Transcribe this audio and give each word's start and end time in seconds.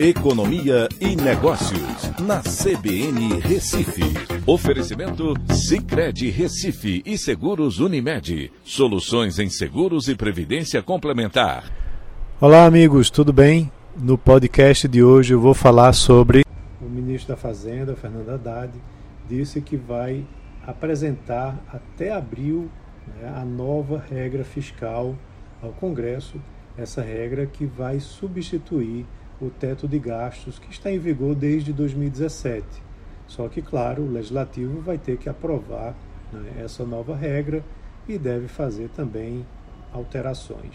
Economia 0.00 0.88
e 1.00 1.16
Negócios, 1.16 2.12
na 2.20 2.40
CBN 2.40 3.40
Recife. 3.40 4.04
Oferecimento 4.46 5.34
Cicred 5.52 6.30
Recife 6.30 7.02
e 7.04 7.18
Seguros 7.18 7.80
Unimed. 7.80 8.52
Soluções 8.62 9.40
em 9.40 9.50
seguros 9.50 10.06
e 10.06 10.14
previdência 10.14 10.80
complementar. 10.84 11.64
Olá, 12.40 12.64
amigos, 12.64 13.10
tudo 13.10 13.32
bem? 13.32 13.72
No 13.96 14.16
podcast 14.16 14.86
de 14.86 15.02
hoje 15.02 15.34
eu 15.34 15.40
vou 15.40 15.52
falar 15.52 15.92
sobre. 15.92 16.44
O 16.80 16.88
ministro 16.88 17.34
da 17.34 17.36
Fazenda, 17.36 17.96
Fernando 17.96 18.28
Haddad, 18.28 18.72
disse 19.28 19.60
que 19.60 19.76
vai 19.76 20.24
apresentar 20.64 21.58
até 21.72 22.12
abril 22.12 22.70
né, 23.04 23.34
a 23.36 23.44
nova 23.44 24.00
regra 24.08 24.44
fiscal 24.44 25.16
ao 25.60 25.72
Congresso, 25.72 26.40
essa 26.76 27.02
regra 27.02 27.46
que 27.46 27.66
vai 27.66 27.98
substituir 27.98 29.04
o 29.40 29.50
teto 29.50 29.86
de 29.86 29.98
gastos 29.98 30.58
que 30.58 30.70
está 30.70 30.90
em 30.90 30.98
vigor 30.98 31.34
desde 31.34 31.72
2017. 31.72 32.64
Só 33.26 33.48
que, 33.48 33.60
claro, 33.62 34.02
o 34.02 34.10
legislativo 34.10 34.80
vai 34.80 34.98
ter 34.98 35.16
que 35.18 35.28
aprovar 35.28 35.94
né, 36.32 36.62
essa 36.64 36.84
nova 36.84 37.14
regra 37.14 37.62
e 38.08 38.18
deve 38.18 38.48
fazer 38.48 38.88
também 38.90 39.46
alterações. 39.92 40.74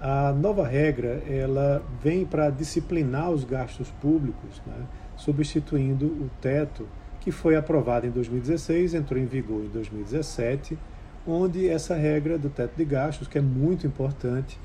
A 0.00 0.32
nova 0.32 0.66
regra 0.66 1.22
ela 1.28 1.82
vem 2.02 2.24
para 2.24 2.50
disciplinar 2.50 3.30
os 3.30 3.44
gastos 3.44 3.90
públicos, 4.00 4.60
né, 4.66 4.86
substituindo 5.16 6.06
o 6.06 6.30
teto 6.40 6.88
que 7.20 7.30
foi 7.30 7.54
aprovado 7.54 8.04
em 8.06 8.10
2016, 8.10 8.94
entrou 8.94 9.20
em 9.20 9.26
vigor 9.26 9.64
em 9.64 9.68
2017, 9.68 10.76
onde 11.24 11.68
essa 11.68 11.94
regra 11.94 12.36
do 12.36 12.50
teto 12.50 12.76
de 12.76 12.84
gastos, 12.84 13.28
que 13.28 13.38
é 13.38 13.40
muito 13.40 13.86
importante, 13.86 14.58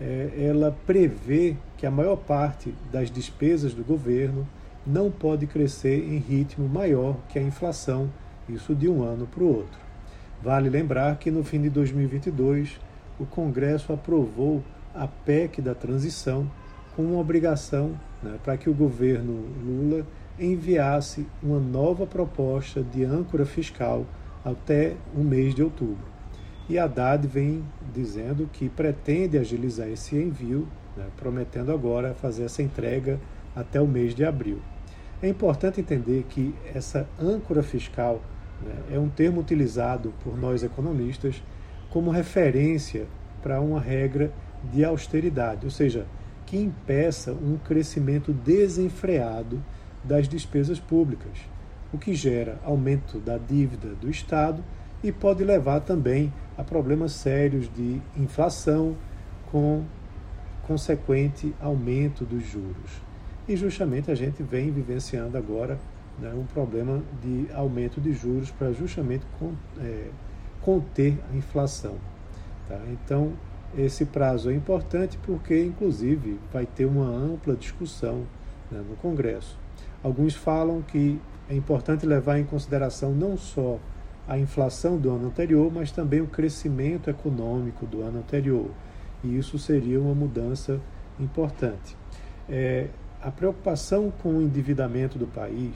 é, 0.00 0.30
ela 0.36 0.76
prevê 0.86 1.56
que 1.76 1.86
a 1.86 1.90
maior 1.90 2.16
parte 2.16 2.74
das 2.92 3.10
despesas 3.10 3.74
do 3.74 3.84
governo 3.84 4.46
não 4.86 5.10
pode 5.10 5.46
crescer 5.46 6.04
em 6.04 6.18
ritmo 6.18 6.68
maior 6.68 7.16
que 7.28 7.38
a 7.38 7.42
inflação, 7.42 8.10
isso 8.48 8.74
de 8.74 8.88
um 8.88 9.02
ano 9.02 9.26
para 9.26 9.42
o 9.42 9.48
outro. 9.48 9.78
Vale 10.42 10.68
lembrar 10.68 11.18
que 11.18 11.30
no 11.30 11.42
fim 11.42 11.60
de 11.60 11.68
2022, 11.68 12.80
o 13.18 13.26
Congresso 13.26 13.92
aprovou 13.92 14.62
a 14.94 15.06
PEC 15.06 15.60
da 15.60 15.74
transição 15.74 16.50
com 16.94 17.02
uma 17.02 17.20
obrigação 17.20 17.92
né, 18.22 18.38
para 18.42 18.56
que 18.56 18.70
o 18.70 18.74
governo 18.74 19.44
Lula 19.64 20.06
enviasse 20.38 21.26
uma 21.42 21.58
nova 21.58 22.06
proposta 22.06 22.82
de 22.82 23.04
âncora 23.04 23.44
fiscal 23.44 24.06
até 24.44 24.94
o 25.14 25.20
mês 25.20 25.54
de 25.54 25.62
outubro. 25.62 26.17
E 26.68 26.78
Haddad 26.78 27.26
vem 27.26 27.64
dizendo 27.94 28.48
que 28.52 28.68
pretende 28.68 29.38
agilizar 29.38 29.88
esse 29.88 30.16
envio, 30.16 30.68
né, 30.94 31.06
prometendo 31.16 31.72
agora 31.72 32.12
fazer 32.12 32.44
essa 32.44 32.62
entrega 32.62 33.18
até 33.56 33.80
o 33.80 33.86
mês 33.86 34.14
de 34.14 34.22
abril. 34.24 34.60
É 35.22 35.28
importante 35.28 35.80
entender 35.80 36.26
que 36.28 36.54
essa 36.74 37.08
âncora 37.18 37.62
fiscal 37.62 38.20
né, 38.62 38.96
é 38.96 38.98
um 38.98 39.08
termo 39.08 39.40
utilizado 39.40 40.12
por 40.22 40.36
nós 40.38 40.62
economistas 40.62 41.42
como 41.88 42.10
referência 42.10 43.06
para 43.42 43.60
uma 43.60 43.80
regra 43.80 44.30
de 44.70 44.84
austeridade, 44.84 45.64
ou 45.64 45.70
seja, 45.70 46.06
que 46.44 46.58
impeça 46.58 47.32
um 47.32 47.56
crescimento 47.56 48.30
desenfreado 48.32 49.62
das 50.04 50.28
despesas 50.28 50.78
públicas, 50.78 51.38
o 51.92 51.98
que 51.98 52.14
gera 52.14 52.58
aumento 52.62 53.18
da 53.18 53.38
dívida 53.38 53.88
do 53.94 54.10
Estado 54.10 54.62
e 55.02 55.10
pode 55.10 55.42
levar 55.44 55.80
também 55.80 56.32
a 56.58 56.64
problemas 56.64 57.12
sérios 57.12 57.70
de 57.72 58.02
inflação 58.16 58.96
com 59.50 59.84
consequente 60.66 61.54
aumento 61.62 62.24
dos 62.24 62.44
juros. 62.44 63.00
E 63.48 63.56
justamente 63.56 64.10
a 64.10 64.14
gente 64.14 64.42
vem 64.42 64.70
vivenciando 64.70 65.38
agora 65.38 65.78
né, 66.18 66.34
um 66.34 66.44
problema 66.44 67.02
de 67.22 67.46
aumento 67.54 68.00
de 68.00 68.12
juros 68.12 68.50
para 68.50 68.72
justamente 68.72 69.24
con, 69.38 69.52
é, 69.80 70.08
conter 70.60 71.18
a 71.32 71.36
inflação. 71.36 71.94
Tá? 72.68 72.78
Então, 72.92 73.32
esse 73.76 74.04
prazo 74.04 74.50
é 74.50 74.54
importante 74.54 75.18
porque, 75.22 75.62
inclusive, 75.64 76.38
vai 76.52 76.66
ter 76.66 76.84
uma 76.84 77.06
ampla 77.06 77.54
discussão 77.54 78.24
né, 78.70 78.82
no 78.86 78.96
Congresso. 78.96 79.58
Alguns 80.02 80.34
falam 80.34 80.82
que 80.82 81.18
é 81.48 81.54
importante 81.54 82.04
levar 82.04 82.38
em 82.38 82.44
consideração 82.44 83.12
não 83.12 83.36
só 83.38 83.78
a 84.28 84.38
inflação 84.38 84.98
do 84.98 85.10
ano 85.10 85.28
anterior, 85.28 85.72
mas 85.72 85.90
também 85.90 86.20
o 86.20 86.26
crescimento 86.26 87.08
econômico 87.08 87.86
do 87.86 88.02
ano 88.02 88.18
anterior. 88.18 88.70
E 89.24 89.38
isso 89.38 89.58
seria 89.58 89.98
uma 89.98 90.14
mudança 90.14 90.78
importante. 91.18 91.96
É, 92.48 92.88
a 93.22 93.30
preocupação 93.30 94.12
com 94.22 94.34
o 94.34 94.42
endividamento 94.42 95.18
do 95.18 95.26
país, 95.26 95.74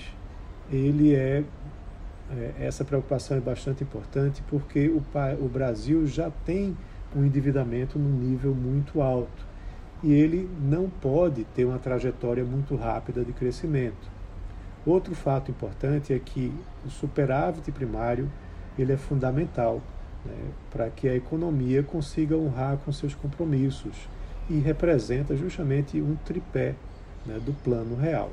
ele 0.71 1.15
é, 1.15 1.43
é, 2.31 2.53
essa 2.61 2.85
preocupação 2.85 3.37
é 3.37 3.41
bastante 3.41 3.83
importante 3.83 4.43
porque 4.49 4.89
o, 4.89 5.03
o 5.41 5.49
Brasil 5.49 6.07
já 6.07 6.31
tem 6.45 6.77
um 7.17 7.25
endividamento 7.25 7.99
num 7.99 8.17
nível 8.19 8.55
muito 8.55 9.01
alto 9.01 9.47
e 10.03 10.13
ele 10.13 10.49
não 10.61 10.89
pode 10.89 11.45
ter 11.45 11.65
uma 11.65 11.79
trajetória 11.79 12.45
muito 12.45 12.77
rápida 12.77 13.25
de 13.25 13.33
crescimento. 13.33 14.11
Outro 14.85 15.15
fato 15.15 15.51
importante 15.51 16.13
é 16.13 16.19
que 16.19 16.53
o 16.85 16.91
superávit 16.91 17.71
primário 17.71 18.29
ele 18.77 18.93
é 18.93 18.97
fundamental 18.97 19.81
né, 20.25 20.51
para 20.71 20.91
que 20.91 21.09
a 21.09 21.15
economia 21.15 21.83
consiga 21.83 22.37
honrar 22.37 22.79
com 22.79 22.91
seus 22.93 23.15
compromissos 23.15 24.09
e 24.51 24.59
representa 24.59 25.37
justamente 25.37 26.01
um 26.01 26.17
tripé 26.25 26.75
né, 27.25 27.39
do 27.45 27.53
plano 27.63 27.97
real. 27.97 28.31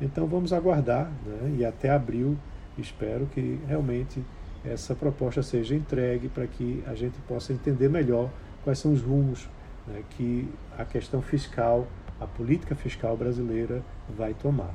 Então 0.00 0.26
vamos 0.26 0.52
aguardar 0.52 1.10
né, 1.26 1.56
e 1.58 1.64
até 1.64 1.90
abril 1.90 2.36
espero 2.78 3.26
que 3.26 3.60
realmente 3.66 4.22
essa 4.64 4.94
proposta 4.94 5.42
seja 5.42 5.74
entregue 5.74 6.28
para 6.28 6.46
que 6.46 6.82
a 6.86 6.94
gente 6.94 7.18
possa 7.28 7.52
entender 7.52 7.88
melhor 7.88 8.30
quais 8.62 8.78
são 8.78 8.92
os 8.92 9.02
rumos 9.02 9.48
né, 9.86 10.02
que 10.10 10.48
a 10.78 10.84
questão 10.84 11.20
fiscal, 11.20 11.86
a 12.20 12.26
política 12.26 12.74
fiscal 12.74 13.16
brasileira 13.16 13.82
vai 14.16 14.34
tomar. 14.34 14.74